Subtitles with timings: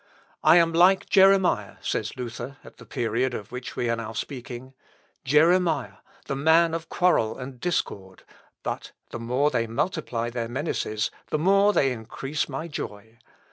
[0.43, 4.73] "I am like Jeremiah," says Luther, at the period of which we are now speaking;
[5.23, 8.23] "Jeremiah, the man of quarrel and discord;
[8.63, 13.19] but the more they multiply their menaces the more they increase my joy.